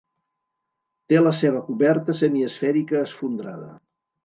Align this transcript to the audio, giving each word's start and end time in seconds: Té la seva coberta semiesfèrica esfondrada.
Té 1.13 1.19
la 1.25 1.33
seva 1.41 1.61
coberta 1.67 2.17
semiesfèrica 2.23 3.01
esfondrada. 3.11 3.71